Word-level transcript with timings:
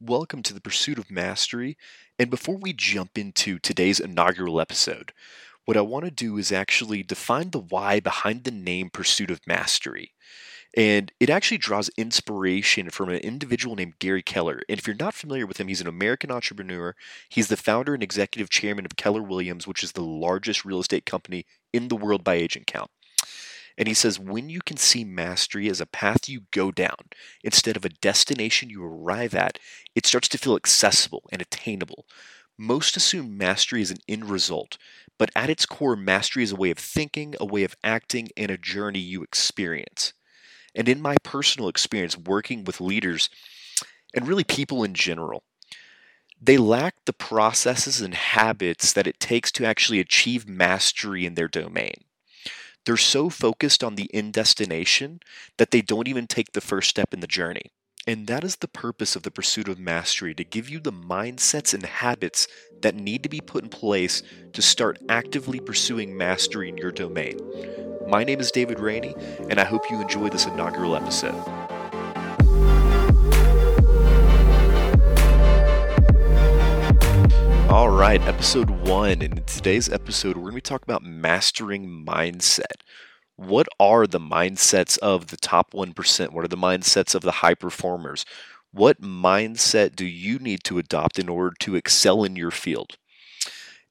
Welcome 0.00 0.42
to 0.42 0.52
the 0.52 0.60
Pursuit 0.60 0.98
of 0.98 1.10
Mastery. 1.10 1.78
And 2.18 2.28
before 2.28 2.58
we 2.58 2.74
jump 2.74 3.16
into 3.16 3.58
today's 3.58 3.98
inaugural 3.98 4.60
episode, 4.60 5.14
what 5.64 5.78
I 5.78 5.80
want 5.80 6.04
to 6.04 6.10
do 6.10 6.36
is 6.36 6.52
actually 6.52 7.02
define 7.02 7.48
the 7.48 7.60
why 7.60 8.00
behind 8.00 8.44
the 8.44 8.50
name 8.50 8.90
Pursuit 8.90 9.30
of 9.30 9.46
Mastery. 9.46 10.12
And 10.76 11.12
it 11.18 11.30
actually 11.30 11.56
draws 11.56 11.88
inspiration 11.96 12.90
from 12.90 13.08
an 13.08 13.20
individual 13.20 13.74
named 13.74 13.98
Gary 13.98 14.22
Keller. 14.22 14.60
And 14.68 14.78
if 14.78 14.86
you're 14.86 14.94
not 14.94 15.14
familiar 15.14 15.46
with 15.46 15.58
him, 15.58 15.68
he's 15.68 15.80
an 15.80 15.86
American 15.86 16.30
entrepreneur. 16.30 16.94
He's 17.30 17.48
the 17.48 17.56
founder 17.56 17.94
and 17.94 18.02
executive 18.02 18.50
chairman 18.50 18.84
of 18.84 18.96
Keller 18.96 19.22
Williams, 19.22 19.66
which 19.66 19.82
is 19.82 19.92
the 19.92 20.02
largest 20.02 20.66
real 20.66 20.80
estate 20.80 21.06
company 21.06 21.46
in 21.72 21.88
the 21.88 21.96
world 21.96 22.22
by 22.22 22.34
agent 22.34 22.66
count. 22.66 22.90
And 23.78 23.88
he 23.88 23.94
says, 23.94 24.18
when 24.18 24.48
you 24.48 24.60
can 24.64 24.76
see 24.76 25.04
mastery 25.04 25.68
as 25.68 25.80
a 25.80 25.86
path 25.86 26.28
you 26.28 26.42
go 26.50 26.70
down 26.70 27.10
instead 27.44 27.76
of 27.76 27.84
a 27.84 27.90
destination 27.90 28.70
you 28.70 28.82
arrive 28.82 29.34
at, 29.34 29.58
it 29.94 30.06
starts 30.06 30.28
to 30.28 30.38
feel 30.38 30.56
accessible 30.56 31.24
and 31.30 31.42
attainable. 31.42 32.06
Most 32.56 32.96
assume 32.96 33.36
mastery 33.36 33.82
is 33.82 33.90
an 33.90 33.98
end 34.08 34.30
result, 34.30 34.78
but 35.18 35.30
at 35.36 35.50
its 35.50 35.66
core, 35.66 35.96
mastery 35.96 36.42
is 36.42 36.52
a 36.52 36.56
way 36.56 36.70
of 36.70 36.78
thinking, 36.78 37.34
a 37.38 37.44
way 37.44 37.64
of 37.64 37.76
acting, 37.84 38.28
and 38.36 38.50
a 38.50 38.56
journey 38.56 38.98
you 38.98 39.22
experience. 39.22 40.14
And 40.74 40.88
in 40.88 41.02
my 41.02 41.16
personal 41.22 41.68
experience 41.68 42.16
working 42.16 42.64
with 42.64 42.80
leaders 42.80 43.28
and 44.14 44.26
really 44.26 44.44
people 44.44 44.84
in 44.84 44.94
general, 44.94 45.42
they 46.40 46.56
lack 46.56 46.94
the 47.04 47.12
processes 47.12 48.00
and 48.00 48.14
habits 48.14 48.92
that 48.92 49.06
it 49.06 49.20
takes 49.20 49.52
to 49.52 49.66
actually 49.66 50.00
achieve 50.00 50.48
mastery 50.48 51.26
in 51.26 51.34
their 51.34 51.48
domain 51.48 52.05
they're 52.86 52.96
so 52.96 53.28
focused 53.28 53.84
on 53.84 53.96
the 53.96 54.12
end 54.14 54.32
destination 54.32 55.20
that 55.58 55.72
they 55.72 55.82
don't 55.82 56.08
even 56.08 56.26
take 56.26 56.52
the 56.52 56.60
first 56.60 56.88
step 56.88 57.12
in 57.12 57.20
the 57.20 57.26
journey. 57.26 57.72
And 58.06 58.28
that 58.28 58.44
is 58.44 58.56
the 58.56 58.68
purpose 58.68 59.16
of 59.16 59.24
the 59.24 59.32
pursuit 59.32 59.66
of 59.66 59.80
mastery 59.80 60.32
to 60.34 60.44
give 60.44 60.68
you 60.68 60.78
the 60.78 60.92
mindsets 60.92 61.74
and 61.74 61.84
habits 61.84 62.46
that 62.82 62.94
need 62.94 63.24
to 63.24 63.28
be 63.28 63.40
put 63.40 63.64
in 63.64 63.68
place 63.68 64.22
to 64.52 64.62
start 64.62 65.00
actively 65.08 65.58
pursuing 65.58 66.16
mastery 66.16 66.68
in 66.68 66.78
your 66.78 66.92
domain. 66.92 67.36
My 68.06 68.22
name 68.22 68.38
is 68.38 68.52
David 68.52 68.78
Rainey, 68.78 69.16
and 69.50 69.58
I 69.58 69.64
hope 69.64 69.90
you 69.90 70.00
enjoy 70.00 70.28
this 70.28 70.46
inaugural 70.46 70.94
episode. 70.94 71.75
All 77.76 77.90
right, 77.90 78.22
episode 78.22 78.70
one. 78.70 79.20
And 79.20 79.38
in 79.38 79.44
today's 79.44 79.90
episode, 79.90 80.34
we're 80.34 80.44
going 80.44 80.52
to 80.52 80.56
be 80.56 80.60
talking 80.62 80.86
about 80.86 81.02
mastering 81.02 82.06
mindset. 82.08 82.80
What 83.36 83.68
are 83.78 84.06
the 84.06 84.18
mindsets 84.18 84.96
of 85.00 85.26
the 85.26 85.36
top 85.36 85.72
1%? 85.72 86.32
What 86.32 86.42
are 86.42 86.48
the 86.48 86.56
mindsets 86.56 87.14
of 87.14 87.20
the 87.20 87.32
high 87.32 87.52
performers? 87.52 88.24
What 88.72 89.02
mindset 89.02 89.94
do 89.94 90.06
you 90.06 90.38
need 90.38 90.64
to 90.64 90.78
adopt 90.78 91.18
in 91.18 91.28
order 91.28 91.54
to 91.60 91.76
excel 91.76 92.24
in 92.24 92.34
your 92.34 92.50
field? 92.50 92.96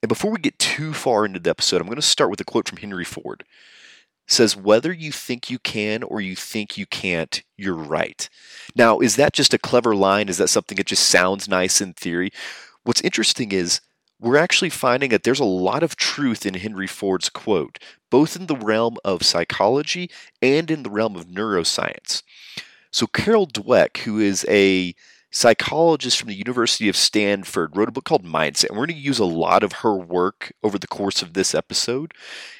And 0.01 0.09
before 0.09 0.31
we 0.31 0.39
get 0.39 0.57
too 0.57 0.91
far 0.91 1.23
into 1.23 1.39
the 1.39 1.51
episode, 1.51 1.79
I'm 1.79 1.85
going 1.85 1.97
to 1.97 2.01
start 2.01 2.31
with 2.31 2.41
a 2.41 2.43
quote 2.43 2.67
from 2.67 2.79
Henry 2.79 3.05
Ford. 3.05 3.43
It 4.27 4.33
says 4.33 4.57
whether 4.57 4.91
you 4.91 5.11
think 5.11 5.51
you 5.51 5.59
can 5.59 6.01
or 6.01 6.21
you 6.21 6.35
think 6.35 6.75
you 6.75 6.87
can't, 6.87 7.43
you're 7.55 7.75
right. 7.75 8.27
Now, 8.75 8.97
is 8.99 9.15
that 9.17 9.33
just 9.33 9.53
a 9.53 9.59
clever 9.59 9.95
line? 9.95 10.27
Is 10.27 10.39
that 10.39 10.49
something 10.49 10.77
that 10.77 10.87
just 10.87 11.05
sounds 11.05 11.47
nice 11.47 11.81
in 11.81 11.93
theory? 11.93 12.31
What's 12.85 13.01
interesting 13.01 13.51
is 13.51 13.81
we're 14.19 14.37
actually 14.37 14.69
finding 14.69 15.09
that 15.09 15.23
there's 15.23 15.39
a 15.39 15.45
lot 15.45 15.83
of 15.83 15.95
truth 15.95 16.45
in 16.45 16.53
Henry 16.53 16.87
Ford's 16.87 17.29
quote, 17.29 17.79
both 18.09 18.35
in 18.35 18.45
the 18.45 18.55
realm 18.55 18.97
of 19.03 19.23
psychology 19.23 20.09
and 20.41 20.71
in 20.71 20.83
the 20.83 20.89
realm 20.89 21.15
of 21.15 21.25
neuroscience. 21.25 22.21
So, 22.91 23.07
Carol 23.07 23.47
Dweck, 23.47 23.97
who 23.97 24.19
is 24.19 24.45
a 24.47 24.93
psychologist 25.31 26.17
from 26.17 26.29
the 26.29 26.37
University 26.37 26.87
of 26.87 26.95
Stanford, 26.95 27.75
wrote 27.75 27.89
a 27.89 27.91
book 27.91 28.05
called 28.05 28.23
Mindset. 28.23 28.69
And 28.69 28.77
we're 28.77 28.85
going 28.85 28.97
to 28.97 29.03
use 29.03 29.19
a 29.19 29.25
lot 29.25 29.63
of 29.63 29.73
her 29.73 29.93
work 29.93 30.53
over 30.63 30.79
the 30.79 30.87
course 30.87 31.21
of 31.21 31.33
this 31.33 31.53
episode. 31.53 32.13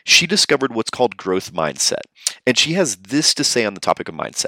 She 0.04 0.28
discovered 0.28 0.76
what's 0.76 0.90
called 0.90 1.16
growth 1.16 1.54
mindset. 1.54 2.02
And 2.46 2.58
she 2.58 2.74
has 2.74 2.98
this 2.98 3.34
to 3.36 3.46
say 3.46 3.64
on 3.64 3.76
the 3.76 3.80
topic 3.80 4.10
of 4.10 4.16
mindset. 4.16 4.48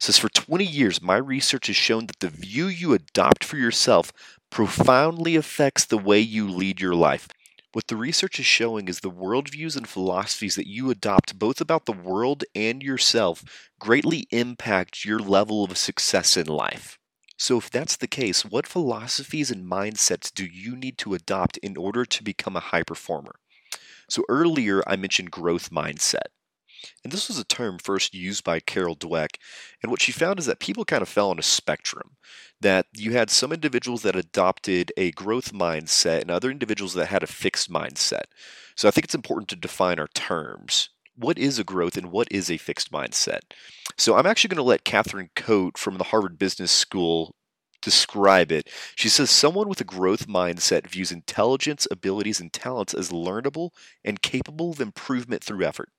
Says, 0.00 0.18
For 0.18 0.28
20 0.28 0.64
years, 0.64 1.00
my 1.00 1.18
research 1.18 1.68
has 1.68 1.76
shown 1.76 2.06
that 2.06 2.18
the 2.18 2.30
view 2.30 2.66
you 2.66 2.94
adopt 2.94 3.44
for 3.44 3.58
yourself 3.58 4.12
profoundly 4.50 5.36
affects 5.36 5.84
the 5.84 5.98
way 5.98 6.20
you 6.20 6.48
lead 6.48 6.80
your 6.80 6.94
life. 6.94 7.28
What 7.72 7.86
the 7.88 7.96
research 7.96 8.40
is 8.40 8.46
showing 8.46 8.88
is 8.88 9.00
the 9.00 9.10
worldviews 9.10 9.76
and 9.76 9.86
philosophies 9.86 10.56
that 10.56 10.66
you 10.66 10.90
adopt, 10.90 11.38
both 11.38 11.60
about 11.60 11.84
the 11.84 11.92
world 11.92 12.44
and 12.54 12.82
yourself, 12.82 13.44
greatly 13.78 14.26
impact 14.30 15.04
your 15.04 15.18
level 15.18 15.64
of 15.64 15.76
success 15.76 16.36
in 16.36 16.46
life. 16.46 16.98
So, 17.36 17.58
if 17.58 17.70
that's 17.70 17.96
the 17.96 18.08
case, 18.08 18.44
what 18.44 18.66
philosophies 18.66 19.50
and 19.50 19.70
mindsets 19.70 20.32
do 20.32 20.44
you 20.44 20.74
need 20.74 20.98
to 20.98 21.14
adopt 21.14 21.56
in 21.58 21.76
order 21.76 22.04
to 22.04 22.24
become 22.24 22.56
a 22.56 22.60
high 22.60 22.82
performer? 22.82 23.36
So, 24.08 24.24
earlier 24.28 24.82
I 24.86 24.96
mentioned 24.96 25.30
growth 25.30 25.70
mindset. 25.70 26.28
And 27.02 27.12
this 27.12 27.28
was 27.28 27.38
a 27.38 27.44
term 27.44 27.78
first 27.78 28.14
used 28.14 28.44
by 28.44 28.60
Carol 28.60 28.96
Dweck. 28.96 29.36
And 29.82 29.90
what 29.90 30.02
she 30.02 30.12
found 30.12 30.38
is 30.38 30.46
that 30.46 30.60
people 30.60 30.84
kind 30.84 31.02
of 31.02 31.08
fell 31.08 31.30
on 31.30 31.38
a 31.38 31.42
spectrum. 31.42 32.16
That 32.60 32.86
you 32.92 33.12
had 33.12 33.30
some 33.30 33.52
individuals 33.52 34.02
that 34.02 34.16
adopted 34.16 34.92
a 34.96 35.12
growth 35.12 35.52
mindset 35.52 36.22
and 36.22 36.30
other 36.30 36.50
individuals 36.50 36.94
that 36.94 37.06
had 37.06 37.22
a 37.22 37.28
fixed 37.28 37.70
mindset. 37.70 38.24
So 38.74 38.88
I 38.88 38.90
think 38.90 39.04
it's 39.04 39.14
important 39.14 39.48
to 39.48 39.56
define 39.56 39.98
our 39.98 40.08
terms. 40.08 40.90
What 41.14 41.38
is 41.38 41.58
a 41.58 41.64
growth 41.64 41.96
and 41.96 42.12
what 42.12 42.28
is 42.30 42.50
a 42.50 42.56
fixed 42.58 42.92
mindset? 42.92 43.40
So 43.96 44.16
I'm 44.16 44.26
actually 44.26 44.48
going 44.48 44.56
to 44.56 44.62
let 44.62 44.84
Catherine 44.84 45.30
Cote 45.34 45.76
from 45.76 45.98
the 45.98 46.04
Harvard 46.04 46.38
Business 46.38 46.70
School 46.70 47.34
describe 47.82 48.52
it. 48.52 48.68
She 48.96 49.08
says 49.08 49.30
someone 49.30 49.68
with 49.68 49.80
a 49.80 49.84
growth 49.84 50.26
mindset 50.26 50.86
views 50.86 51.12
intelligence, 51.12 51.86
abilities, 51.90 52.40
and 52.40 52.52
talents 52.52 52.94
as 52.94 53.10
learnable 53.10 53.70
and 54.04 54.22
capable 54.22 54.70
of 54.70 54.80
improvement 54.80 55.42
through 55.42 55.64
effort. 55.64 55.90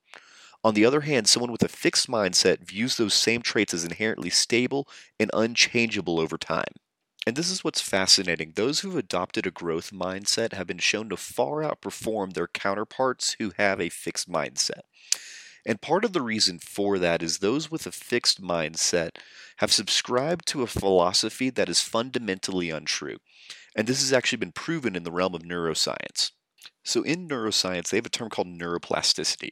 On 0.64 0.74
the 0.74 0.86
other 0.86 1.02
hand, 1.02 1.28
someone 1.28 1.52
with 1.52 1.64
a 1.64 1.70
fixed 1.70 2.10
mindset 2.10 2.68
views 2.68 2.98
those 2.98 3.14
same 3.14 3.42
traits 3.42 3.74
as 3.74 3.86
inherently 3.86 4.30
stable 4.30 4.88
and 5.20 5.32
unchangeable 5.34 6.20
over 6.20 6.38
time. 6.38 6.74
And 7.26 7.36
this 7.36 7.50
is 7.50 7.64
what's 7.64 7.82
fascinating. 7.82 8.54
Those 8.56 8.80
who've 8.80 8.96
adopted 8.96 9.46
a 9.46 9.52
growth 9.52 9.92
mindset 9.92 10.54
have 10.54 10.68
been 10.68 10.80
shown 10.80 11.10
to 11.10 11.18
far 11.18 11.62
outperform 11.62 12.34
their 12.34 12.48
counterparts 12.48 13.36
who 13.40 13.52
have 13.58 13.80
a 13.80 13.90
fixed 13.90 14.30
mindset. 14.30 14.82
And 15.66 15.82
part 15.82 16.06
of 16.06 16.14
the 16.14 16.22
reason 16.22 16.60
for 16.60 16.98
that 17.00 17.22
is 17.22 17.38
those 17.38 17.70
with 17.70 17.86
a 17.86 17.92
fixed 17.92 18.42
mindset 18.42 19.18
have 19.58 19.72
subscribed 19.72 20.46
to 20.48 20.64
a 20.64 20.68
philosophy 20.68 21.50
that 21.52 21.70
is 21.70 21.82
fundamentally 21.82 22.70
untrue. 22.70 23.18
And 23.76 23.88
this 23.88 24.02
has 24.02 24.14
actually 24.14 24.38
been 24.38 24.52
proven 24.52 24.96
in 24.96 25.04
the 25.04 25.12
realm 25.12 25.36
of 25.36 25.44
neuroscience. 25.44 26.32
So, 26.84 27.04
in 27.04 27.28
neuroscience, 27.28 27.90
they 27.90 27.98
have 27.98 28.06
a 28.06 28.10
term 28.10 28.30
called 28.30 28.48
neuroplasticity. 28.48 29.52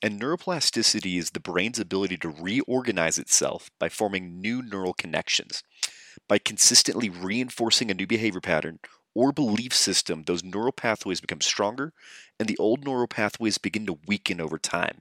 And 0.00 0.20
neuroplasticity 0.20 1.18
is 1.18 1.30
the 1.30 1.40
brain's 1.40 1.80
ability 1.80 2.18
to 2.18 2.28
reorganize 2.28 3.18
itself 3.18 3.70
by 3.80 3.88
forming 3.88 4.40
new 4.40 4.62
neural 4.62 4.94
connections. 4.94 5.64
By 6.28 6.38
consistently 6.38 7.08
reinforcing 7.08 7.90
a 7.90 7.94
new 7.94 8.06
behavior 8.06 8.40
pattern 8.40 8.78
or 9.12 9.32
belief 9.32 9.74
system, 9.74 10.22
those 10.22 10.44
neural 10.44 10.70
pathways 10.70 11.20
become 11.20 11.40
stronger 11.40 11.92
and 12.38 12.48
the 12.48 12.58
old 12.58 12.84
neural 12.84 13.08
pathways 13.08 13.58
begin 13.58 13.86
to 13.86 13.98
weaken 14.06 14.40
over 14.40 14.58
time. 14.58 14.98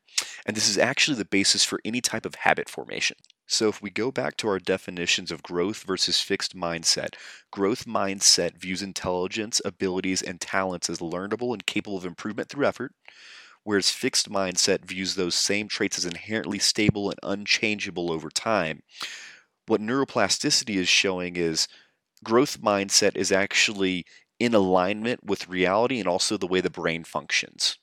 And 0.47 0.57
this 0.57 0.67
is 0.67 0.79
actually 0.79 1.17
the 1.17 1.25
basis 1.25 1.63
for 1.63 1.79
any 1.85 2.01
type 2.01 2.25
of 2.25 2.35
habit 2.35 2.67
formation. 2.67 3.17
So, 3.45 3.69
if 3.69 3.81
we 3.81 3.91
go 3.91 4.11
back 4.11 4.35
to 4.37 4.49
our 4.49 4.59
definitions 4.59 5.31
of 5.31 5.43
growth 5.43 5.83
versus 5.83 6.21
fixed 6.21 6.55
mindset, 6.55 7.13
growth 7.51 7.85
mindset 7.85 8.57
views 8.57 8.81
intelligence, 8.81 9.61
abilities, 9.63 10.21
and 10.21 10.41
talents 10.41 10.89
as 10.89 10.99
learnable 10.99 11.53
and 11.53 11.65
capable 11.65 11.97
of 11.97 12.05
improvement 12.05 12.49
through 12.49 12.65
effort 12.65 12.93
whereas 13.67 13.89
fixed 13.89 14.29
mindset 14.29 14.85
views 14.85 15.15
those 15.15 15.35
same 15.35 15.67
traits 15.67 15.97
as 15.97 16.05
inherently 16.05 16.57
stable 16.57 17.09
and 17.09 17.19
unchangeable 17.21 18.13
over 18.13 18.29
time. 18.29 18.81
What 19.65 19.81
neuroplasticity 19.81 20.75
is 20.75 20.87
showing 20.87 21.35
is 21.35 21.67
growth 22.23 22.61
mindset 22.61 23.17
is 23.17 23.29
actually 23.29 24.05
in 24.39 24.53
alignment 24.53 25.25
with 25.25 25.49
reality 25.49 25.99
and 25.99 26.07
also 26.07 26.37
the 26.37 26.47
way 26.47 26.61
the 26.61 26.69
brain 26.69 27.03
functions. 27.03 27.77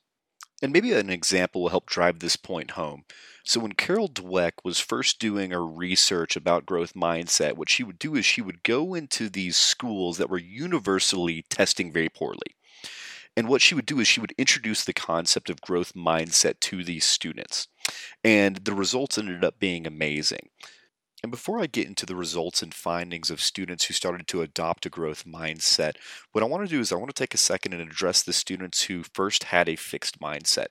And 0.59 0.73
maybe 0.73 0.91
an 0.91 1.11
example 1.11 1.61
will 1.61 1.69
help 1.69 1.85
drive 1.85 2.17
this 2.17 2.35
point 2.35 2.71
home. 2.71 3.03
So, 3.43 3.59
when 3.59 3.73
Carol 3.73 4.09
Dweck 4.09 4.53
was 4.63 4.79
first 4.79 5.19
doing 5.19 5.51
her 5.51 5.63
research 5.63 6.35
about 6.35 6.65
growth 6.65 6.95
mindset, 6.95 7.57
what 7.57 7.69
she 7.69 7.83
would 7.83 7.99
do 7.99 8.15
is 8.15 8.25
she 8.25 8.41
would 8.41 8.63
go 8.63 8.95
into 8.95 9.29
these 9.29 9.55
schools 9.55 10.17
that 10.17 10.31
were 10.31 10.39
universally 10.39 11.45
testing 11.47 11.93
very 11.93 12.09
poorly. 12.09 12.55
And 13.37 13.47
what 13.49 13.61
she 13.61 13.75
would 13.75 13.85
do 13.85 13.99
is 13.99 14.07
she 14.07 14.21
would 14.21 14.33
introduce 14.37 14.83
the 14.83 14.93
concept 14.93 15.49
of 15.49 15.61
growth 15.61 15.93
mindset 15.93 16.59
to 16.61 16.83
these 16.83 17.05
students. 17.05 17.67
And 18.23 18.57
the 18.57 18.73
results 18.73 19.17
ended 19.17 19.43
up 19.43 19.59
being 19.59 19.85
amazing. 19.85 20.49
And 21.21 21.31
before 21.31 21.59
I 21.59 21.65
get 21.65 21.87
into 21.87 22.05
the 22.05 22.15
results 22.15 22.61
and 22.61 22.73
findings 22.73 23.31
of 23.31 23.41
students 23.41 23.85
who 23.85 23.93
started 23.95 24.27
to 24.27 24.41
adopt 24.41 24.85
a 24.85 24.91
growth 24.91 25.25
mindset, 25.25 25.95
what 26.31 26.43
I 26.43 26.47
want 26.47 26.63
to 26.67 26.69
do 26.69 26.79
is 26.79 26.91
I 26.91 26.97
want 26.97 27.09
to 27.09 27.19
take 27.19 27.33
a 27.33 27.37
second 27.37 27.73
and 27.73 27.81
address 27.81 28.21
the 28.21 28.31
students 28.31 28.83
who 28.83 29.03
first 29.13 29.45
had 29.45 29.67
a 29.67 29.75
fixed 29.75 30.19
mindset. 30.19 30.67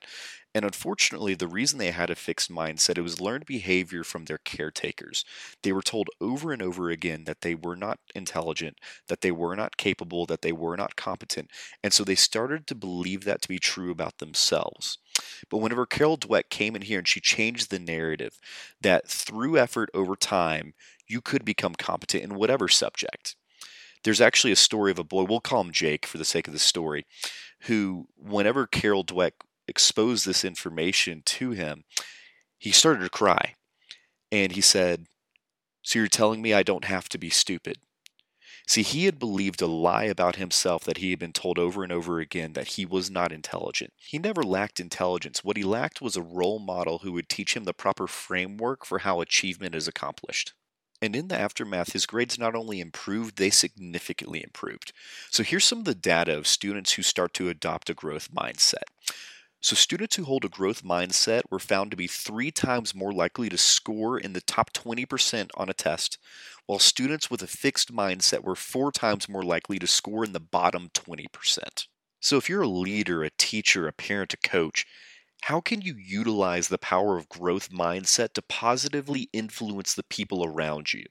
And 0.55 0.63
unfortunately, 0.63 1.35
the 1.35 1.49
reason 1.49 1.79
they 1.79 1.91
had 1.91 2.09
a 2.09 2.15
fixed 2.15 2.49
mindset, 2.49 2.97
it 2.97 3.01
was 3.01 3.19
learned 3.19 3.45
behavior 3.45 4.05
from 4.05 4.23
their 4.23 4.37
caretakers. 4.37 5.25
They 5.63 5.73
were 5.73 5.81
told 5.81 6.07
over 6.21 6.53
and 6.53 6.61
over 6.61 6.89
again 6.89 7.25
that 7.25 7.41
they 7.41 7.55
were 7.55 7.75
not 7.75 7.99
intelligent, 8.15 8.77
that 9.09 9.19
they 9.19 9.31
were 9.31 9.57
not 9.57 9.75
capable, 9.75 10.25
that 10.27 10.43
they 10.43 10.53
were 10.53 10.77
not 10.77 10.95
competent. 10.95 11.51
And 11.83 11.91
so 11.91 12.05
they 12.05 12.15
started 12.15 12.67
to 12.67 12.75
believe 12.75 13.25
that 13.25 13.41
to 13.41 13.49
be 13.49 13.59
true 13.59 13.91
about 13.91 14.19
themselves. 14.19 14.97
But 15.49 15.57
whenever 15.57 15.85
Carol 15.85 16.17
Dweck 16.17 16.49
came 16.49 16.73
in 16.73 16.83
here 16.83 16.99
and 16.99 17.07
she 17.07 17.19
changed 17.19 17.69
the 17.69 17.77
narrative 17.77 18.39
that 18.79 19.09
through 19.09 19.57
effort 19.57 19.89
over 19.93 20.15
time, 20.15 20.73
you 21.05 21.19
could 21.19 21.43
become 21.43 21.75
competent 21.75 22.23
in 22.23 22.35
whatever 22.35 22.69
subject. 22.69 23.35
There's 24.05 24.21
actually 24.21 24.53
a 24.53 24.57
story 24.57 24.91
of 24.91 24.99
a 24.99 25.03
boy, 25.03 25.23
we'll 25.23 25.41
call 25.41 25.61
him 25.61 25.71
Jake 25.73 26.05
for 26.05 26.17
the 26.17 26.23
sake 26.23 26.47
of 26.47 26.53
the 26.53 26.59
story, 26.59 27.05
who, 27.61 28.07
whenever 28.15 28.67
Carol 28.67 29.03
Dweck 29.03 29.31
exposed 29.67 30.25
this 30.25 30.45
information 30.45 31.21
to 31.25 31.51
him, 31.51 31.83
he 32.57 32.71
started 32.71 33.03
to 33.03 33.09
cry. 33.09 33.55
And 34.31 34.51
he 34.51 34.61
said, 34.61 35.05
So 35.83 35.99
you're 35.99 36.07
telling 36.07 36.41
me 36.41 36.53
I 36.53 36.63
don't 36.63 36.85
have 36.85 37.09
to 37.09 37.17
be 37.17 37.29
stupid? 37.29 37.77
See, 38.67 38.81
he 38.81 39.05
had 39.05 39.19
believed 39.19 39.61
a 39.61 39.67
lie 39.67 40.05
about 40.05 40.37
himself 40.37 40.83
that 40.85 40.97
he 40.97 41.11
had 41.11 41.19
been 41.19 41.33
told 41.33 41.59
over 41.59 41.83
and 41.83 41.91
over 41.91 42.19
again 42.19 42.53
that 42.53 42.69
he 42.69 42.85
was 42.85 43.11
not 43.11 43.31
intelligent. 43.31 43.93
He 43.97 44.17
never 44.17 44.41
lacked 44.41 44.79
intelligence. 44.79 45.43
What 45.43 45.57
he 45.57 45.63
lacked 45.63 46.01
was 46.01 46.15
a 46.15 46.21
role 46.23 46.57
model 46.57 46.99
who 46.99 47.11
would 47.13 47.29
teach 47.29 47.55
him 47.55 47.65
the 47.65 47.73
proper 47.73 48.07
framework 48.07 48.83
for 48.83 48.99
how 48.99 49.21
achievement 49.21 49.75
is 49.75 49.87
accomplished. 49.87 50.53
And 51.01 51.15
in 51.15 51.27
the 51.27 51.37
aftermath, 51.37 51.93
his 51.93 52.07
grades 52.07 52.39
not 52.39 52.55
only 52.55 52.79
improved, 52.79 53.37
they 53.37 53.51
significantly 53.51 54.41
improved. 54.43 54.93
So 55.29 55.43
here's 55.43 55.65
some 55.65 55.79
of 55.79 55.85
the 55.85 55.93
data 55.93 56.35
of 56.35 56.47
students 56.47 56.93
who 56.93 57.03
start 57.03 57.33
to 57.35 57.49
adopt 57.49 57.91
a 57.91 57.93
growth 57.93 58.33
mindset. 58.33 58.85
So, 59.65 59.75
students 59.75 60.15
who 60.15 60.25
hold 60.25 60.45
a 60.45 60.49
growth 60.49 60.83
mindset 60.83 61.41
were 61.49 61.57
found 61.57 61.89
to 61.89 61.97
be 61.97 62.05
three 62.05 62.51
times 62.51 62.93
more 62.93 63.11
likely 63.11 63.49
to 63.49 63.57
score 63.57 64.19
in 64.19 64.33
the 64.33 64.41
top 64.41 64.71
20% 64.71 65.49
on 65.55 65.69
a 65.69 65.73
test, 65.73 66.19
while 66.67 66.77
students 66.77 67.31
with 67.31 67.41
a 67.41 67.47
fixed 67.47 67.91
mindset 67.91 68.43
were 68.43 68.55
four 68.55 68.91
times 68.91 69.27
more 69.27 69.43
likely 69.43 69.79
to 69.79 69.87
score 69.87 70.23
in 70.23 70.33
the 70.33 70.39
bottom 70.39 70.89
20%. 70.93 71.87
So, 72.21 72.37
if 72.37 72.47
you're 72.47 72.61
a 72.61 72.67
leader, 72.67 73.23
a 73.23 73.31
teacher, 73.31 73.87
a 73.87 73.91
parent, 73.91 74.35
a 74.35 74.37
coach, 74.37 74.85
how 75.41 75.61
can 75.61 75.81
you 75.81 75.95
utilize 75.97 76.67
the 76.67 76.77
power 76.77 77.17
of 77.17 77.27
growth 77.27 77.71
mindset 77.71 78.33
to 78.35 78.43
positively 78.43 79.29
influence 79.33 79.95
the 79.95 80.03
people 80.03 80.45
around 80.45 80.93
you? 80.93 81.05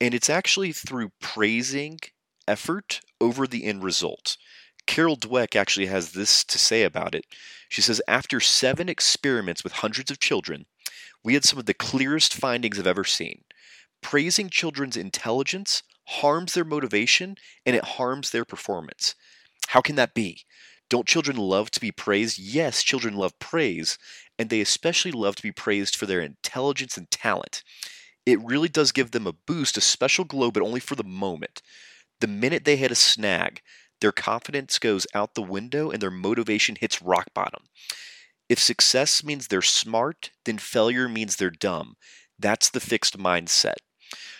And 0.00 0.14
it's 0.14 0.30
actually 0.30 0.72
through 0.72 1.10
praising 1.20 1.98
effort 2.46 3.00
over 3.20 3.46
the 3.46 3.64
end 3.64 3.82
result. 3.82 4.36
Carol 4.86 5.16
Dweck 5.16 5.56
actually 5.56 5.86
has 5.86 6.12
this 6.12 6.44
to 6.44 6.58
say 6.58 6.82
about 6.82 7.14
it. 7.14 7.26
She 7.68 7.80
says, 7.82 8.02
After 8.06 8.40
seven 8.40 8.88
experiments 8.88 9.64
with 9.64 9.74
hundreds 9.74 10.10
of 10.10 10.20
children, 10.20 10.66
we 11.22 11.34
had 11.34 11.44
some 11.44 11.58
of 11.58 11.66
the 11.66 11.74
clearest 11.74 12.34
findings 12.34 12.78
I've 12.78 12.86
ever 12.86 13.04
seen. 13.04 13.44
Praising 14.02 14.50
children's 14.50 14.96
intelligence 14.96 15.82
harms 16.06 16.54
their 16.54 16.64
motivation 16.64 17.36
and 17.64 17.74
it 17.74 17.84
harms 17.84 18.30
their 18.30 18.44
performance. 18.44 19.14
How 19.68 19.80
can 19.80 19.96
that 19.96 20.14
be? 20.14 20.44
Don't 20.90 21.08
children 21.08 21.36
love 21.36 21.70
to 21.72 21.80
be 21.80 21.90
praised? 21.90 22.38
Yes, 22.38 22.82
children 22.82 23.14
love 23.14 23.38
praise, 23.38 23.98
and 24.38 24.50
they 24.50 24.60
especially 24.60 25.12
love 25.12 25.34
to 25.36 25.42
be 25.42 25.52
praised 25.52 25.96
for 25.96 26.06
their 26.06 26.20
intelligence 26.20 26.98
and 26.98 27.10
talent. 27.10 27.62
It 28.26 28.40
really 28.42 28.68
does 28.68 28.92
give 28.92 29.10
them 29.10 29.26
a 29.26 29.32
boost, 29.32 29.76
a 29.76 29.80
special 29.80 30.24
glow, 30.24 30.50
but 30.50 30.62
only 30.62 30.80
for 30.80 30.94
the 30.94 31.04
moment. 31.04 31.62
The 32.20 32.26
minute 32.26 32.64
they 32.64 32.76
hit 32.76 32.90
a 32.90 32.94
snag, 32.94 33.62
their 34.00 34.12
confidence 34.12 34.78
goes 34.78 35.06
out 35.14 35.34
the 35.34 35.42
window 35.42 35.90
and 35.90 36.00
their 36.00 36.10
motivation 36.10 36.76
hits 36.76 37.02
rock 37.02 37.28
bottom. 37.34 37.64
If 38.48 38.58
success 38.58 39.24
means 39.24 39.48
they're 39.48 39.62
smart, 39.62 40.30
then 40.44 40.58
failure 40.58 41.08
means 41.08 41.36
they're 41.36 41.50
dumb. 41.50 41.96
That's 42.38 42.68
the 42.70 42.80
fixed 42.80 43.18
mindset. 43.18 43.76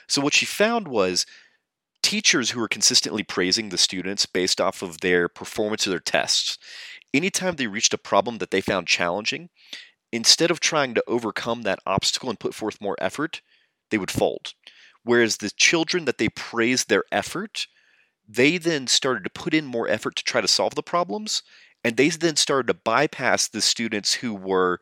So, 0.09 0.21
what 0.21 0.35
she 0.35 0.45
found 0.45 0.89
was 0.89 1.25
teachers 2.03 2.51
who 2.51 2.61
were 2.61 2.69
consistently 2.69 3.23
praising 3.23 3.71
the 3.71 3.79
students 3.79 4.27
based 4.27 4.61
off 4.61 4.83
of 4.83 5.01
their 5.01 5.29
performance 5.29 5.87
of 5.87 5.91
their 5.91 6.01
tests, 6.01 6.59
anytime 7.15 7.56
they 7.56 7.67
reached 7.67 7.95
a 7.95 7.99
problem 7.99 8.39
that 8.39 8.51
they 8.51 8.61
found 8.61 8.87
challenging, 8.87 9.49
instead 10.12 10.51
of 10.51 10.61
trying 10.61 10.95
to 10.95 11.05
overcome 11.06 11.62
that 11.62 11.81
obstacle 11.87 12.29
and 12.29 12.39
put 12.39 12.55
forth 12.55 12.81
more 12.81 12.97
effort, 13.01 13.41
they 13.91 13.97
would 13.97 14.11
fold. 14.11 14.53
Whereas 15.03 15.39
the 15.39 15.51
children 15.51 16.05
that 16.05 16.19
they 16.19 16.29
praised 16.29 16.89
their 16.89 17.05
effort, 17.11 17.67
they 18.29 18.59
then 18.59 18.87
started 18.87 19.25
to 19.25 19.31
put 19.31 19.55
in 19.55 19.67
more 19.67 19.88
effort 19.88 20.17
to 20.17 20.25
try 20.25 20.41
to 20.41 20.49
solve 20.49 20.75
the 20.75 20.82
problems, 20.82 21.43
and 21.82 21.97
they 21.97 22.09
then 22.09 22.37
started 22.37 22.67
to 22.69 22.75
bypass 22.75 23.49
the 23.49 23.61
students 23.61 24.15
who 24.15 24.35
were 24.35 24.81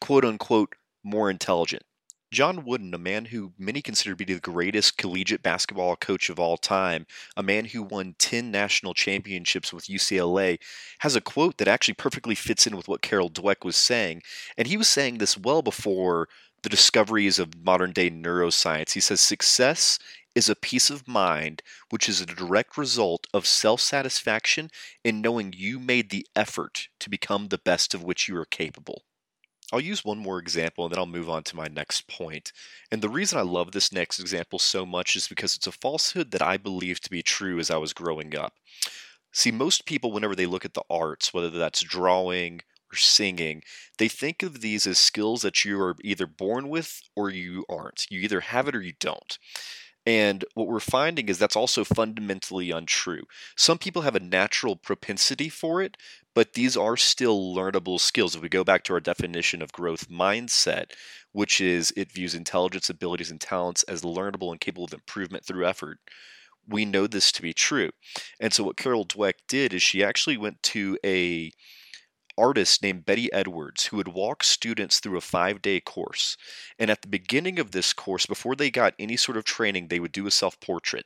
quote 0.00 0.24
unquote 0.24 0.74
more 1.02 1.30
intelligent. 1.30 1.82
John 2.30 2.64
Wooden, 2.64 2.94
a 2.94 2.98
man 2.98 3.24
who 3.24 3.52
many 3.58 3.82
consider 3.82 4.10
to 4.10 4.24
be 4.24 4.32
the 4.32 4.38
greatest 4.38 4.96
collegiate 4.96 5.42
basketball 5.42 5.96
coach 5.96 6.30
of 6.30 6.38
all 6.38 6.56
time, 6.56 7.06
a 7.36 7.42
man 7.42 7.64
who 7.64 7.82
won 7.82 8.14
10 8.18 8.52
national 8.52 8.94
championships 8.94 9.72
with 9.72 9.86
UCLA, 9.86 10.60
has 11.00 11.16
a 11.16 11.20
quote 11.20 11.58
that 11.58 11.66
actually 11.66 11.94
perfectly 11.94 12.36
fits 12.36 12.68
in 12.68 12.76
with 12.76 12.86
what 12.86 13.02
Carol 13.02 13.30
Dweck 13.30 13.64
was 13.64 13.74
saying. 13.74 14.22
And 14.56 14.68
he 14.68 14.76
was 14.76 14.86
saying 14.86 15.18
this 15.18 15.36
well 15.36 15.60
before 15.60 16.28
the 16.62 16.68
discoveries 16.68 17.40
of 17.40 17.64
modern 17.64 17.90
day 17.90 18.10
neuroscience. 18.10 18.92
He 18.92 19.00
says, 19.00 19.20
Success 19.20 19.98
is 20.34 20.48
a 20.48 20.56
peace 20.56 20.90
of 20.90 21.08
mind 21.08 21.62
which 21.90 22.08
is 22.08 22.20
a 22.20 22.26
direct 22.26 22.76
result 22.76 23.26
of 23.34 23.46
self 23.46 23.80
satisfaction 23.80 24.70
in 25.04 25.20
knowing 25.20 25.54
you 25.56 25.78
made 25.78 26.10
the 26.10 26.26
effort 26.36 26.88
to 26.98 27.10
become 27.10 27.48
the 27.48 27.58
best 27.58 27.94
of 27.94 28.02
which 28.02 28.28
you 28.28 28.36
are 28.36 28.44
capable. 28.44 29.02
I'll 29.72 29.80
use 29.80 30.04
one 30.04 30.18
more 30.18 30.38
example 30.38 30.84
and 30.84 30.92
then 30.92 30.98
I'll 30.98 31.06
move 31.06 31.30
on 31.30 31.44
to 31.44 31.56
my 31.56 31.68
next 31.68 32.08
point. 32.08 32.52
And 32.90 33.02
the 33.02 33.08
reason 33.08 33.38
I 33.38 33.42
love 33.42 33.72
this 33.72 33.92
next 33.92 34.18
example 34.18 34.58
so 34.58 34.84
much 34.84 35.14
is 35.14 35.28
because 35.28 35.54
it's 35.56 35.66
a 35.66 35.72
falsehood 35.72 36.32
that 36.32 36.42
I 36.42 36.56
believed 36.56 37.04
to 37.04 37.10
be 37.10 37.22
true 37.22 37.58
as 37.58 37.70
I 37.70 37.76
was 37.76 37.92
growing 37.92 38.36
up. 38.36 38.54
See, 39.32 39.52
most 39.52 39.86
people, 39.86 40.10
whenever 40.10 40.34
they 40.34 40.46
look 40.46 40.64
at 40.64 40.74
the 40.74 40.82
arts, 40.90 41.32
whether 41.32 41.50
that's 41.50 41.82
drawing 41.82 42.62
or 42.92 42.96
singing, 42.96 43.62
they 43.98 44.08
think 44.08 44.42
of 44.42 44.60
these 44.60 44.88
as 44.88 44.98
skills 44.98 45.42
that 45.42 45.64
you 45.64 45.80
are 45.80 45.94
either 46.02 46.26
born 46.26 46.68
with 46.68 47.00
or 47.14 47.30
you 47.30 47.64
aren't. 47.68 48.06
You 48.10 48.20
either 48.20 48.40
have 48.40 48.66
it 48.66 48.74
or 48.74 48.82
you 48.82 48.94
don't. 48.98 49.38
And 50.06 50.44
what 50.54 50.66
we're 50.66 50.80
finding 50.80 51.28
is 51.28 51.38
that's 51.38 51.56
also 51.56 51.84
fundamentally 51.84 52.70
untrue. 52.70 53.24
Some 53.56 53.78
people 53.78 54.02
have 54.02 54.16
a 54.16 54.20
natural 54.20 54.76
propensity 54.76 55.48
for 55.48 55.82
it, 55.82 55.96
but 56.34 56.54
these 56.54 56.76
are 56.76 56.96
still 56.96 57.54
learnable 57.54 58.00
skills. 58.00 58.34
If 58.34 58.42
we 58.42 58.48
go 58.48 58.64
back 58.64 58.82
to 58.84 58.94
our 58.94 59.00
definition 59.00 59.60
of 59.60 59.72
growth 59.72 60.08
mindset, 60.08 60.92
which 61.32 61.60
is 61.60 61.92
it 61.96 62.12
views 62.12 62.34
intelligence, 62.34 62.88
abilities, 62.88 63.30
and 63.30 63.40
talents 63.40 63.82
as 63.84 64.02
learnable 64.02 64.50
and 64.50 64.60
capable 64.60 64.84
of 64.84 64.94
improvement 64.94 65.44
through 65.44 65.66
effort, 65.66 65.98
we 66.66 66.84
know 66.84 67.06
this 67.06 67.30
to 67.32 67.42
be 67.42 67.52
true. 67.52 67.90
And 68.40 68.52
so 68.52 68.64
what 68.64 68.76
Carol 68.76 69.04
Dweck 69.04 69.34
did 69.48 69.74
is 69.74 69.82
she 69.82 70.02
actually 70.02 70.36
went 70.36 70.62
to 70.64 70.98
a 71.04 71.52
artist 72.40 72.82
named 72.82 73.04
Betty 73.04 73.30
Edwards 73.32 73.86
who 73.86 73.98
would 73.98 74.08
walk 74.08 74.42
students 74.42 74.98
through 74.98 75.18
a 75.18 75.20
five 75.20 75.60
day 75.60 75.80
course. 75.80 76.36
And 76.78 76.90
at 76.90 77.02
the 77.02 77.08
beginning 77.08 77.58
of 77.58 77.72
this 77.72 77.92
course, 77.92 78.26
before 78.26 78.56
they 78.56 78.70
got 78.70 78.94
any 78.98 79.16
sort 79.16 79.36
of 79.36 79.44
training, 79.44 79.88
they 79.88 80.00
would 80.00 80.12
do 80.12 80.26
a 80.26 80.30
self 80.30 80.58
portrait. 80.60 81.04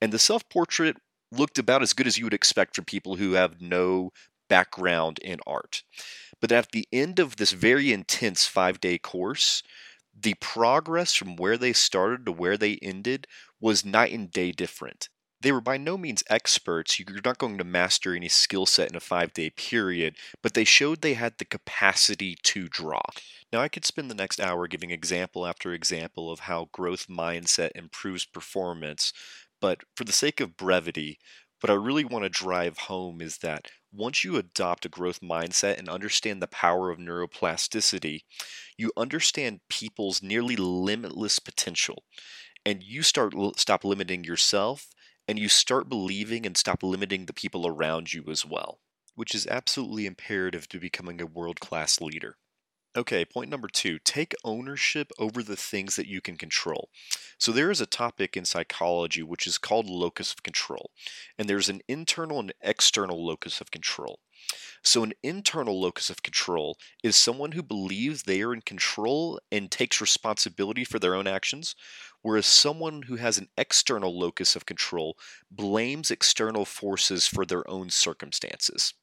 And 0.00 0.12
the 0.12 0.18
self 0.18 0.48
portrait 0.48 0.96
looked 1.32 1.58
about 1.58 1.82
as 1.82 1.92
good 1.92 2.06
as 2.06 2.16
you 2.16 2.24
would 2.24 2.34
expect 2.34 2.76
for 2.76 2.82
people 2.82 3.16
who 3.16 3.32
have 3.32 3.60
no 3.60 4.12
background 4.48 5.18
in 5.18 5.40
art. 5.46 5.82
But 6.40 6.52
at 6.52 6.72
the 6.72 6.86
end 6.92 7.18
of 7.18 7.36
this 7.36 7.52
very 7.52 7.92
intense 7.92 8.46
five 8.46 8.80
day 8.80 8.98
course, 8.98 9.62
the 10.18 10.34
progress 10.34 11.14
from 11.14 11.36
where 11.36 11.58
they 11.58 11.72
started 11.72 12.24
to 12.26 12.32
where 12.32 12.56
they 12.56 12.78
ended 12.80 13.26
was 13.60 13.84
night 13.84 14.12
and 14.12 14.30
day 14.30 14.52
different 14.52 15.08
they 15.40 15.52
were 15.52 15.60
by 15.60 15.76
no 15.76 15.96
means 15.96 16.24
experts. 16.28 16.98
You're 16.98 17.20
not 17.24 17.38
going 17.38 17.58
to 17.58 17.64
master 17.64 18.14
any 18.14 18.28
skill 18.28 18.66
set 18.66 18.90
in 18.90 18.96
a 18.96 19.00
five 19.00 19.32
day 19.32 19.50
period, 19.50 20.16
but 20.42 20.54
they 20.54 20.64
showed 20.64 21.00
they 21.00 21.14
had 21.14 21.38
the 21.38 21.44
capacity 21.44 22.36
to 22.42 22.68
draw. 22.68 23.02
Now, 23.52 23.60
I 23.60 23.68
could 23.68 23.84
spend 23.84 24.10
the 24.10 24.14
next 24.14 24.40
hour 24.40 24.66
giving 24.66 24.90
example 24.90 25.46
after 25.46 25.72
example 25.72 26.30
of 26.30 26.40
how 26.40 26.68
growth 26.72 27.06
mindset 27.08 27.70
improves 27.74 28.24
performance, 28.24 29.12
but 29.60 29.80
for 29.96 30.04
the 30.04 30.12
sake 30.12 30.40
of 30.40 30.56
brevity, 30.56 31.18
what 31.60 31.70
I 31.70 31.74
really 31.74 32.04
want 32.04 32.24
to 32.24 32.28
drive 32.28 32.78
home 32.78 33.20
is 33.20 33.38
that 33.38 33.70
once 33.92 34.22
you 34.22 34.36
adopt 34.36 34.84
a 34.84 34.88
growth 34.88 35.20
mindset 35.20 35.78
and 35.78 35.88
understand 35.88 36.42
the 36.42 36.46
power 36.46 36.90
of 36.90 36.98
neuroplasticity, 36.98 38.20
you 38.76 38.92
understand 38.96 39.60
people's 39.68 40.22
nearly 40.22 40.56
limitless 40.56 41.38
potential 41.38 42.04
and 42.64 42.82
you 42.82 43.02
start 43.02 43.34
stop 43.56 43.84
limiting 43.84 44.24
yourself 44.24 44.88
and 45.28 45.38
you 45.38 45.48
start 45.48 45.88
believing 45.88 46.46
and 46.46 46.56
stop 46.56 46.82
limiting 46.82 47.26
the 47.26 47.32
people 47.32 47.66
around 47.66 48.12
you 48.12 48.24
as 48.30 48.44
well, 48.46 48.80
which 49.14 49.34
is 49.34 49.46
absolutely 49.46 50.06
imperative 50.06 50.68
to 50.70 50.80
becoming 50.80 51.20
a 51.20 51.26
world 51.26 51.60
class 51.60 52.00
leader. 52.00 52.38
Okay, 52.96 53.24
point 53.24 53.50
number 53.50 53.68
two 53.68 53.98
take 54.00 54.34
ownership 54.44 55.12
over 55.18 55.42
the 55.42 55.56
things 55.56 55.96
that 55.96 56.08
you 56.08 56.20
can 56.20 56.36
control. 56.36 56.90
So, 57.38 57.52
there 57.52 57.70
is 57.70 57.80
a 57.80 57.86
topic 57.86 58.36
in 58.36 58.44
psychology 58.44 59.22
which 59.22 59.46
is 59.46 59.58
called 59.58 59.88
locus 59.88 60.32
of 60.32 60.42
control, 60.42 60.90
and 61.38 61.48
there's 61.48 61.68
an 61.68 61.82
internal 61.86 62.40
and 62.40 62.52
external 62.62 63.24
locus 63.24 63.60
of 63.60 63.70
control. 63.70 64.20
So, 64.82 65.02
an 65.02 65.12
internal 65.22 65.80
locus 65.80 66.10
of 66.10 66.22
control 66.22 66.78
is 67.02 67.16
someone 67.16 67.52
who 67.52 67.62
believes 67.62 68.22
they 68.22 68.42
are 68.42 68.54
in 68.54 68.62
control 68.62 69.40
and 69.50 69.70
takes 69.70 70.00
responsibility 70.00 70.84
for 70.84 70.98
their 70.98 71.14
own 71.14 71.26
actions, 71.26 71.74
whereas 72.22 72.46
someone 72.46 73.02
who 73.02 73.16
has 73.16 73.38
an 73.38 73.48
external 73.56 74.18
locus 74.18 74.54
of 74.56 74.66
control 74.66 75.18
blames 75.50 76.10
external 76.10 76.64
forces 76.64 77.26
for 77.26 77.44
their 77.44 77.68
own 77.68 77.90
circumstances. 77.90 78.94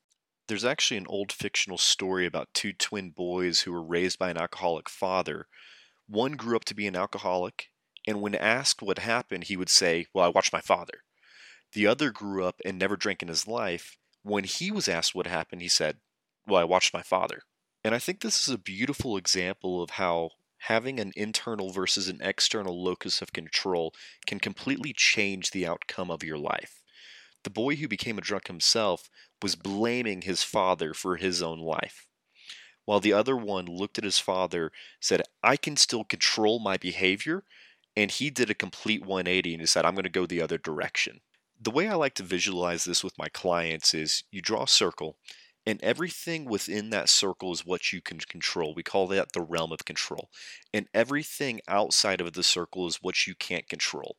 There's 0.47 0.65
actually 0.65 0.97
an 0.97 1.07
old 1.07 1.31
fictional 1.31 1.77
story 1.77 2.25
about 2.25 2.53
two 2.53 2.71
twin 2.71 3.09
boys 3.09 3.61
who 3.61 3.71
were 3.71 3.83
raised 3.83 4.19
by 4.19 4.29
an 4.29 4.37
alcoholic 4.37 4.89
father. 4.89 5.47
One 6.07 6.33
grew 6.33 6.55
up 6.55 6.65
to 6.65 6.75
be 6.75 6.87
an 6.87 6.95
alcoholic, 6.95 7.71
and 8.07 8.21
when 8.21 8.35
asked 8.35 8.81
what 8.81 8.99
happened, 8.99 9.45
he 9.45 9.57
would 9.57 9.69
say, 9.69 10.05
Well, 10.13 10.25
I 10.25 10.29
watched 10.29 10.53
my 10.53 10.61
father. 10.61 11.03
The 11.73 11.87
other 11.87 12.11
grew 12.11 12.45
up 12.45 12.61
and 12.63 12.77
never 12.77 12.95
drank 12.95 13.21
in 13.23 13.27
his 13.27 13.47
life, 13.47 13.97
when 14.25 14.43
he 14.43 14.71
was 14.71 14.87
asked 14.87 15.13
what 15.13 15.27
happened, 15.27 15.61
he 15.61 15.67
said, 15.67 15.97
Well, 16.47 16.59
I 16.59 16.63
watched 16.63 16.95
my 16.95 17.03
father. 17.03 17.43
And 17.83 17.93
I 17.93 17.99
think 17.99 18.21
this 18.21 18.47
is 18.47 18.53
a 18.53 18.57
beautiful 18.57 19.17
example 19.17 19.83
of 19.83 19.91
how 19.91 20.31
having 20.61 20.99
an 20.99 21.11
internal 21.15 21.69
versus 21.69 22.07
an 22.07 22.19
external 22.21 22.83
locus 22.83 23.21
of 23.21 23.33
control 23.33 23.93
can 24.25 24.39
completely 24.39 24.93
change 24.93 25.51
the 25.51 25.67
outcome 25.67 26.09
of 26.09 26.23
your 26.23 26.39
life. 26.39 26.81
The 27.43 27.51
boy 27.51 27.75
who 27.75 27.87
became 27.87 28.17
a 28.17 28.21
drunk 28.21 28.47
himself 28.47 29.11
was 29.43 29.55
blaming 29.55 30.23
his 30.23 30.41
father 30.41 30.95
for 30.95 31.17
his 31.17 31.43
own 31.43 31.59
life. 31.59 32.07
While 32.85 33.01
the 33.01 33.13
other 33.13 33.37
one 33.37 33.67
looked 33.67 33.99
at 33.99 34.03
his 34.03 34.17
father, 34.17 34.71
said, 34.99 35.21
I 35.43 35.55
can 35.55 35.77
still 35.77 36.03
control 36.03 36.57
my 36.57 36.77
behavior. 36.77 37.43
And 37.95 38.09
he 38.09 38.31
did 38.31 38.49
a 38.49 38.55
complete 38.55 39.01
180 39.05 39.53
and 39.53 39.61
he 39.61 39.67
said, 39.67 39.85
I'm 39.85 39.93
going 39.93 40.03
to 40.03 40.09
go 40.09 40.25
the 40.25 40.41
other 40.41 40.57
direction 40.57 41.21
the 41.59 41.71
way 41.71 41.87
I 41.87 41.95
like 41.95 42.15
to 42.15 42.23
visualize 42.23 42.83
this 42.83 43.03
with 43.03 43.17
my 43.17 43.29
clients 43.29 43.93
is 43.93 44.23
you 44.31 44.41
draw 44.41 44.63
a 44.63 44.67
circle, 44.67 45.17
and 45.65 45.81
everything 45.81 46.45
within 46.45 46.91
that 46.91 47.09
circle 47.09 47.51
is 47.51 47.65
what 47.65 47.91
you 47.91 48.01
can 48.01 48.19
control. 48.19 48.75
We 48.75 48.83
call 48.83 49.07
that 49.07 49.33
the 49.33 49.41
realm 49.41 49.71
of 49.71 49.85
control. 49.85 50.29
And 50.73 50.87
everything 50.93 51.61
outside 51.67 52.21
of 52.21 52.33
the 52.33 52.43
circle 52.43 52.87
is 52.87 53.01
what 53.01 53.25
you 53.25 53.33
can't 53.33 53.67
control. 53.67 54.17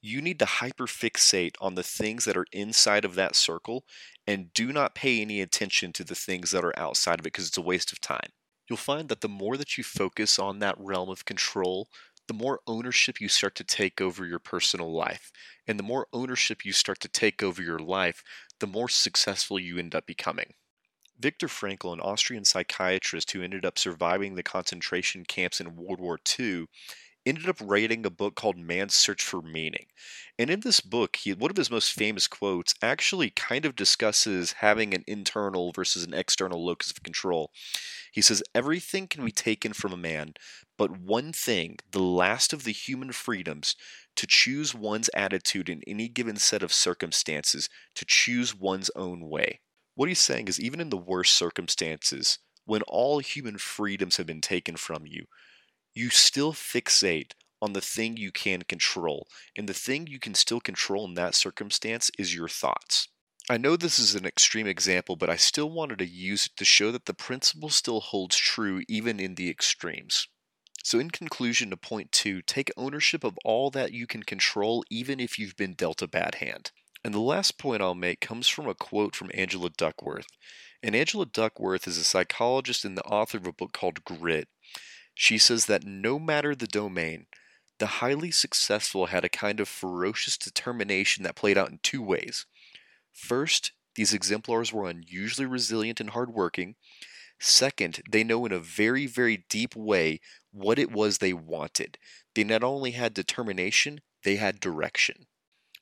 You 0.00 0.20
need 0.20 0.38
to 0.40 0.44
hyperfixate 0.46 1.54
on 1.60 1.74
the 1.74 1.82
things 1.82 2.24
that 2.24 2.36
are 2.36 2.46
inside 2.52 3.04
of 3.04 3.14
that 3.14 3.36
circle 3.36 3.84
and 4.26 4.52
do 4.52 4.72
not 4.72 4.94
pay 4.94 5.20
any 5.20 5.40
attention 5.40 5.92
to 5.94 6.04
the 6.04 6.14
things 6.14 6.50
that 6.50 6.64
are 6.64 6.78
outside 6.78 7.20
of 7.20 7.26
it 7.26 7.32
because 7.32 7.48
it's 7.48 7.58
a 7.58 7.62
waste 7.62 7.92
of 7.92 8.00
time. 8.00 8.30
You'll 8.68 8.76
find 8.76 9.08
that 9.08 9.22
the 9.22 9.28
more 9.28 9.56
that 9.56 9.78
you 9.78 9.84
focus 9.84 10.38
on 10.38 10.58
that 10.58 10.76
realm 10.78 11.08
of 11.08 11.24
control, 11.24 11.88
the 12.28 12.34
more 12.34 12.60
ownership 12.66 13.20
you 13.20 13.28
start 13.28 13.54
to 13.56 13.64
take 13.64 14.00
over 14.00 14.24
your 14.24 14.38
personal 14.38 14.92
life. 14.92 15.32
And 15.66 15.78
the 15.78 15.82
more 15.84 16.06
ownership 16.12 16.64
you 16.64 16.72
start 16.72 17.00
to 17.00 17.08
take 17.08 17.42
over 17.42 17.62
your 17.62 17.78
life, 17.78 18.22
the 18.60 18.66
more 18.66 18.88
successful 18.88 19.58
you 19.58 19.78
end 19.78 19.94
up 19.94 20.06
becoming. 20.06 20.54
Viktor 21.18 21.48
Frankl, 21.48 21.92
an 21.92 22.00
Austrian 22.00 22.44
psychiatrist 22.44 23.32
who 23.32 23.42
ended 23.42 23.64
up 23.64 23.78
surviving 23.78 24.34
the 24.34 24.42
concentration 24.42 25.24
camps 25.24 25.60
in 25.60 25.74
World 25.74 26.00
War 26.00 26.18
II, 26.38 26.66
ended 27.28 27.48
up 27.48 27.60
writing 27.60 28.06
a 28.06 28.10
book 28.10 28.34
called 28.34 28.56
Man's 28.56 28.94
Search 28.94 29.22
for 29.22 29.42
Meaning. 29.42 29.86
And 30.38 30.50
in 30.50 30.60
this 30.60 30.80
book, 30.80 31.16
he, 31.16 31.32
one 31.32 31.50
of 31.50 31.56
his 31.56 31.70
most 31.70 31.92
famous 31.92 32.26
quotes 32.26 32.74
actually 32.80 33.30
kind 33.30 33.64
of 33.64 33.76
discusses 33.76 34.52
having 34.52 34.94
an 34.94 35.04
internal 35.06 35.72
versus 35.72 36.04
an 36.04 36.14
external 36.14 36.64
locus 36.64 36.90
of 36.90 37.02
control. 37.02 37.50
He 38.12 38.22
says, 38.22 38.42
Everything 38.54 39.08
can 39.08 39.24
be 39.24 39.32
taken 39.32 39.72
from 39.72 39.92
a 39.92 39.96
man, 39.96 40.34
but 40.76 41.00
one 41.00 41.32
thing, 41.32 41.78
the 41.90 42.02
last 42.02 42.52
of 42.52 42.64
the 42.64 42.72
human 42.72 43.12
freedoms, 43.12 43.74
to 44.16 44.26
choose 44.26 44.74
one's 44.74 45.10
attitude 45.14 45.68
in 45.68 45.82
any 45.86 46.08
given 46.08 46.36
set 46.36 46.62
of 46.62 46.72
circumstances, 46.72 47.68
to 47.94 48.04
choose 48.04 48.54
one's 48.54 48.90
own 48.96 49.28
way. 49.28 49.60
What 49.94 50.08
he's 50.08 50.20
saying 50.20 50.48
is, 50.48 50.60
even 50.60 50.80
in 50.80 50.90
the 50.90 50.96
worst 50.96 51.34
circumstances, 51.34 52.38
when 52.64 52.82
all 52.82 53.18
human 53.18 53.58
freedoms 53.58 54.16
have 54.18 54.26
been 54.26 54.40
taken 54.40 54.76
from 54.76 55.06
you, 55.06 55.26
you 55.98 56.10
still 56.10 56.52
fixate 56.52 57.32
on 57.60 57.72
the 57.72 57.80
thing 57.80 58.16
you 58.16 58.30
can 58.30 58.62
control. 58.62 59.26
And 59.56 59.68
the 59.68 59.74
thing 59.74 60.06
you 60.06 60.20
can 60.20 60.34
still 60.34 60.60
control 60.60 61.04
in 61.04 61.14
that 61.14 61.34
circumstance 61.34 62.08
is 62.16 62.36
your 62.36 62.48
thoughts. 62.48 63.08
I 63.50 63.56
know 63.56 63.74
this 63.74 63.98
is 63.98 64.14
an 64.14 64.24
extreme 64.24 64.68
example, 64.68 65.16
but 65.16 65.28
I 65.28 65.34
still 65.34 65.70
wanted 65.70 65.98
to 65.98 66.06
use 66.06 66.46
it 66.46 66.52
to 66.56 66.64
show 66.64 66.92
that 66.92 67.06
the 67.06 67.14
principle 67.14 67.68
still 67.68 68.00
holds 68.00 68.36
true 68.36 68.82
even 68.86 69.18
in 69.18 69.34
the 69.34 69.50
extremes. 69.50 70.28
So, 70.84 71.00
in 71.00 71.10
conclusion 71.10 71.70
to 71.70 71.76
point 71.76 72.12
two, 72.12 72.42
take 72.42 72.70
ownership 72.76 73.24
of 73.24 73.36
all 73.44 73.70
that 73.72 73.92
you 73.92 74.06
can 74.06 74.22
control, 74.22 74.84
even 74.90 75.18
if 75.18 75.36
you've 75.36 75.56
been 75.56 75.74
dealt 75.74 76.00
a 76.00 76.06
bad 76.06 76.36
hand. 76.36 76.70
And 77.02 77.12
the 77.12 77.20
last 77.20 77.58
point 77.58 77.82
I'll 77.82 77.96
make 77.96 78.20
comes 78.20 78.46
from 78.46 78.68
a 78.68 78.74
quote 78.74 79.16
from 79.16 79.32
Angela 79.34 79.70
Duckworth. 79.70 80.28
And 80.80 80.94
Angela 80.94 81.26
Duckworth 81.26 81.88
is 81.88 81.98
a 81.98 82.04
psychologist 82.04 82.84
and 82.84 82.96
the 82.96 83.04
author 83.04 83.38
of 83.38 83.46
a 83.46 83.52
book 83.52 83.72
called 83.72 84.04
Grit. 84.04 84.48
She 85.20 85.36
says 85.36 85.66
that 85.66 85.82
no 85.84 86.20
matter 86.20 86.54
the 86.54 86.68
domain, 86.68 87.26
the 87.80 87.98
highly 87.98 88.30
successful 88.30 89.06
had 89.06 89.24
a 89.24 89.28
kind 89.28 89.58
of 89.58 89.68
ferocious 89.68 90.38
determination 90.38 91.24
that 91.24 91.34
played 91.34 91.58
out 91.58 91.70
in 91.70 91.80
two 91.82 92.00
ways. 92.00 92.46
First, 93.12 93.72
these 93.96 94.14
exemplars 94.14 94.72
were 94.72 94.88
unusually 94.88 95.44
resilient 95.44 95.98
and 95.98 96.10
hardworking. 96.10 96.76
Second, 97.40 98.00
they 98.08 98.22
know 98.22 98.46
in 98.46 98.52
a 98.52 98.60
very, 98.60 99.06
very 99.06 99.44
deep 99.50 99.74
way 99.74 100.20
what 100.52 100.78
it 100.78 100.92
was 100.92 101.18
they 101.18 101.32
wanted. 101.32 101.98
They 102.36 102.44
not 102.44 102.62
only 102.62 102.92
had 102.92 103.12
determination, 103.12 104.02
they 104.22 104.36
had 104.36 104.60
direction. 104.60 105.26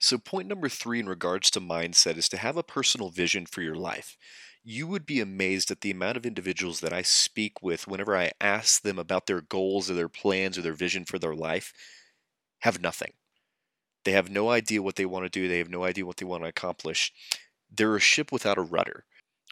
So, 0.01 0.17
point 0.17 0.49
number 0.49 0.71
three 0.71 0.99
in 0.99 1.11
regards 1.11 1.51
to 1.51 1.61
mindset 1.61 2.17
is 2.17 2.31
to 2.31 2.39
have 2.39 2.57
a 2.57 2.63
personal 2.63 3.11
vision 3.11 3.45
for 3.45 3.61
your 3.61 3.77
life. 3.77 4.17
You 4.69 4.89
would 4.89 5.07
be 5.07 5.21
amazed 5.21 5.71
at 5.71 5.83
the 5.83 5.93
amount 5.93 6.17
of 6.17 6.27
individuals 6.27 6.81
that 6.81 6.93
I 6.93 7.03
speak 7.03 7.63
with 7.63 7.87
whenever 7.87 8.17
I 8.17 8.33
ask 8.41 8.83
them 8.83 8.99
about 8.99 9.27
their 9.27 9.41
goals 9.41 9.89
or 9.89 9.95
their 9.95 10.09
plans 10.09 10.59
or 10.59 10.63
their 10.63 10.73
vision 10.73 11.05
for 11.05 11.21
their 11.21 11.37
life, 11.37 11.73
have 12.63 12.81
nothing. 12.81 13.13
They 14.03 14.11
have 14.11 14.29
no 14.29 14.51
idea 14.51 14.83
what 14.83 14.97
they 14.97 15.07
want 15.07 15.25
to 15.25 15.29
do, 15.29 15.47
they 15.47 15.59
have 15.59 15.71
no 15.71 15.85
idea 15.85 16.05
what 16.05 16.17
they 16.17 16.27
want 16.27 16.43
to 16.43 16.49
accomplish. 16.49 17.13
They're 17.71 17.95
a 17.95 18.01
ship 18.01 18.33
without 18.33 18.59
a 18.59 18.63
rudder, 18.63 19.05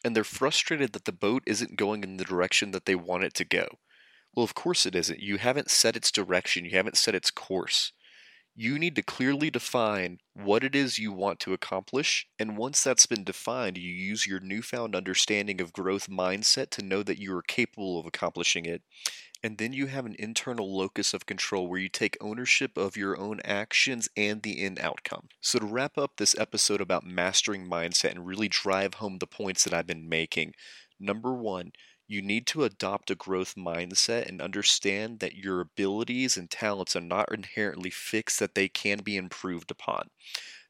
and 0.03 0.17
they're 0.17 0.25
frustrated 0.25 0.93
that 0.95 1.05
the 1.05 1.13
boat 1.13 1.45
isn't 1.47 1.77
going 1.77 2.03
in 2.03 2.17
the 2.17 2.25
direction 2.25 2.73
that 2.73 2.85
they 2.85 2.97
want 2.97 3.23
it 3.23 3.35
to 3.35 3.45
go. 3.45 3.79
Well, 4.35 4.43
of 4.43 4.57
course 4.57 4.85
it 4.85 4.97
isn't. 4.97 5.21
You 5.21 5.39
haven't 5.39 5.71
set 5.71 5.95
its 5.95 6.11
direction, 6.11 6.65
you 6.65 6.73
haven't 6.73 6.97
set 6.97 7.15
its 7.15 7.31
course. 7.31 7.93
You 8.57 8.79
need 8.79 8.95
to 8.95 9.03
clearly 9.03 9.51
define 9.51 10.21
what 10.33 10.63
it 10.63 10.77
is 10.77 10.97
you 10.97 11.13
want 11.13 11.41
to 11.41 11.53
accomplish, 11.53 12.29
and 12.39 12.57
once 12.57 12.85
that's 12.85 13.05
been 13.05 13.25
defined, 13.25 13.77
you 13.77 13.93
use 13.93 14.29
your 14.29 14.39
newfound 14.39 14.95
understanding 14.95 15.61
of 15.61 15.73
growth 15.73 16.09
mindset 16.09 16.71
to 16.71 16.83
know 16.85 17.03
that 17.03 17.19
you 17.19 17.37
are 17.37 17.43
capable 17.43 17.99
of 17.99 18.07
accomplishing 18.07 18.65
it. 18.65 18.83
And 19.43 19.59
then 19.59 19.73
you 19.73 19.89
have 19.89 20.07
an 20.07 20.15
internal 20.21 20.73
locus 20.73 21.13
of 21.13 21.27
control 21.27 21.67
where 21.67 21.81
you 21.81 21.89
take 21.89 22.17
ownership 22.21 22.77
of 22.77 22.97
your 22.97 23.19
own 23.19 23.41
actions 23.45 24.09
and 24.17 24.41
the 24.43 24.63
end 24.63 24.79
outcome. 24.79 25.29
So, 25.41 25.59
to 25.59 25.67
wrap 25.67 25.99
up 25.99 26.13
this 26.17 26.39
episode 26.39 26.81
about 26.81 27.05
mastering 27.05 27.69
mindset 27.69 28.13
and 28.13 28.25
really 28.27 28.49
drive 28.49 28.95
home 28.95 29.19
the 29.19 29.27
points 29.27 29.65
that 29.65 29.75
I've 29.75 29.89
been 29.89 30.09
making, 30.09 30.55
number 31.01 31.35
one, 31.35 31.73
you 32.07 32.23
need 32.23 32.47
to 32.49 32.65
adopt 32.65 33.11
a 33.11 33.15
growth 33.15 33.55
mindset 33.55 34.29
and 34.29 34.43
understand 34.43 35.21
that 35.21 35.37
your 35.37 35.61
abilities 35.61 36.37
and 36.37 36.51
talents 36.51 36.95
are 36.97 37.01
not 37.01 37.33
inherently 37.33 37.91
fixed, 37.91 38.39
that 38.41 38.55
they 38.55 38.69
can 38.69 38.99
be 38.99 39.17
improved 39.17 39.71
upon. 39.71 40.09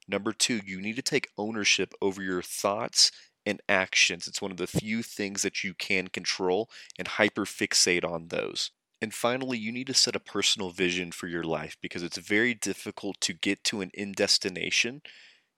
Number 0.08 0.32
two, 0.32 0.60
you 0.64 0.80
need 0.80 0.96
to 0.96 1.02
take 1.02 1.30
ownership 1.38 1.94
over 2.00 2.22
your 2.22 2.42
thoughts 2.42 3.10
and 3.46 3.60
actions. 3.68 4.26
It's 4.26 4.40
one 4.42 4.50
of 4.50 4.56
the 4.56 4.66
few 4.66 5.02
things 5.02 5.42
that 5.42 5.64
you 5.64 5.74
can 5.74 6.08
control 6.08 6.70
and 6.98 7.08
hyperfixate 7.08 8.04
on 8.04 8.28
those. 8.28 8.70
And 9.00 9.12
finally, 9.12 9.58
you 9.58 9.72
need 9.72 9.86
to 9.88 9.94
set 9.94 10.16
a 10.16 10.20
personal 10.20 10.70
vision 10.70 11.12
for 11.12 11.26
your 11.26 11.44
life 11.44 11.76
because 11.82 12.02
it's 12.02 12.16
very 12.16 12.54
difficult 12.54 13.20
to 13.22 13.34
get 13.34 13.62
to 13.64 13.80
an 13.82 13.90
end 13.94 14.16
destination 14.16 15.02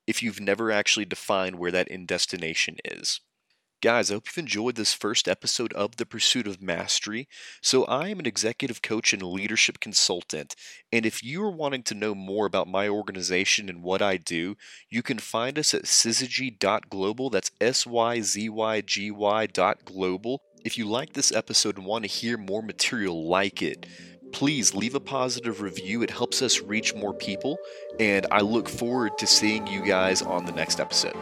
if 0.06 0.23
you've 0.23 0.40
never 0.40 0.71
actually 0.73 1.06
defined 1.06 1.59
where 1.59 1.73
that 1.73 1.90
end 1.90 2.09
destination 2.09 2.76
is. 2.85 3.21
Guys, 3.83 4.11
I 4.11 4.14
hope 4.14 4.26
you've 4.26 4.38
enjoyed 4.38 4.75
this 4.76 4.95
first 4.95 5.28
episode 5.28 5.75
of 5.75 5.97
The 5.97 6.06
Pursuit 6.06 6.47
of 6.47 6.62
Mastery. 6.62 7.28
So, 7.61 7.85
I 7.85 8.09
am 8.09 8.18
an 8.18 8.25
executive 8.25 8.80
coach 8.80 9.12
and 9.12 9.23
leadership 9.23 9.80
consultant. 9.80 10.56
And 10.90 11.04
if 11.04 11.23
you 11.23 11.42
are 11.42 11.50
wanting 11.50 11.83
to 11.85 11.95
know 11.95 12.14
more 12.14 12.47
about 12.47 12.68
my 12.68 12.88
organization 12.88 13.68
and 13.68 13.83
what 13.83 14.00
I 14.00 14.16
do, 14.16 14.56
you 14.88 15.02
can 15.02 15.18
find 15.18 15.59
us 15.59 15.75
at 15.75 15.83
syzygy.global. 15.83 17.28
That's 17.28 17.50
S 17.61 17.87
Y 17.87 18.23
Z 18.23 18.49
Y 18.49 18.80
G 18.80 19.11
Y 19.11 19.47
dot 19.47 19.85
global. 19.85 20.40
If 20.64 20.78
you 20.78 20.87
like 20.87 21.12
this 21.12 21.30
episode 21.30 21.76
and 21.76 21.85
want 21.85 22.04
to 22.04 22.11
hear 22.11 22.38
more 22.38 22.62
material 22.62 23.28
like 23.28 23.61
it, 23.61 23.85
please 24.33 24.75
leave 24.75 24.95
a 24.95 25.00
positive 25.00 25.61
review. 25.61 26.00
It 26.02 26.11
helps 26.11 26.40
us 26.40 26.62
reach 26.62 26.95
more 26.95 27.12
people. 27.12 27.59
And 28.00 28.26
I 28.30 28.40
look 28.40 28.71
forward 28.71 29.18
to 29.18 29.26
seeing 29.26 29.66
you 29.66 29.85
guys 29.85 30.23
on 30.23 30.47
the 30.47 30.52
next 30.52 30.80
episode. 30.80 31.14